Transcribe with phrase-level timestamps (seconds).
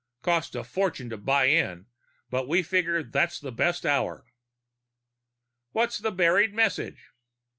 [0.23, 1.85] Cost a fortune to buy in,
[2.31, 4.25] but we figured that's the best hour."
[5.73, 7.09] "What's the buried message?"